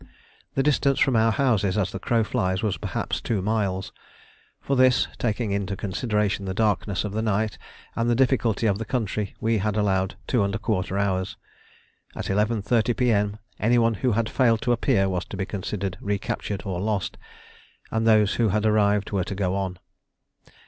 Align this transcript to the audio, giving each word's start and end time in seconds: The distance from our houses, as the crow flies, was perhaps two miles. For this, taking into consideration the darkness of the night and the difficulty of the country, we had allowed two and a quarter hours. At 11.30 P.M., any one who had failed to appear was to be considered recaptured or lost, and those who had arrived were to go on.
The 0.55 0.63
distance 0.63 0.97
from 0.99 1.15
our 1.15 1.31
houses, 1.31 1.77
as 1.77 1.91
the 1.91 1.99
crow 1.99 2.23
flies, 2.23 2.63
was 2.63 2.75
perhaps 2.75 3.21
two 3.21 3.39
miles. 3.39 3.91
For 4.59 4.75
this, 4.75 5.07
taking 5.19 5.51
into 5.51 5.75
consideration 5.77 6.45
the 6.45 6.55
darkness 6.55 7.03
of 7.03 7.11
the 7.13 7.21
night 7.21 7.59
and 7.95 8.09
the 8.09 8.15
difficulty 8.15 8.65
of 8.65 8.79
the 8.79 8.83
country, 8.83 9.35
we 9.39 9.59
had 9.59 9.75
allowed 9.77 10.15
two 10.25 10.43
and 10.43 10.55
a 10.55 10.57
quarter 10.57 10.97
hours. 10.97 11.37
At 12.15 12.25
11.30 12.33 12.97
P.M., 12.97 13.37
any 13.59 13.77
one 13.77 13.93
who 13.93 14.13
had 14.13 14.27
failed 14.27 14.61
to 14.61 14.71
appear 14.71 15.07
was 15.07 15.23
to 15.25 15.37
be 15.37 15.45
considered 15.45 15.99
recaptured 16.01 16.63
or 16.65 16.81
lost, 16.81 17.19
and 17.91 18.07
those 18.07 18.33
who 18.41 18.49
had 18.49 18.65
arrived 18.65 19.11
were 19.11 19.23
to 19.25 19.35
go 19.35 19.53
on. 19.55 19.77